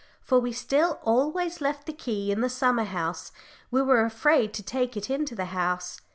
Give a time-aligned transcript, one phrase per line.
[0.19, 3.31] For we still always left the key in the summer house
[3.69, 6.01] we were afraid to take it into the house.